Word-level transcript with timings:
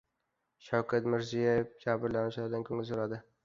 Shavkat 0.67 1.11
Mirziyoyev 1.11 1.77
jabrlanganlardan 1.87 2.69
ko‘ngil 2.71 2.93
so‘radi 2.95 3.25